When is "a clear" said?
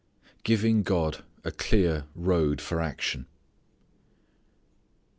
1.43-2.05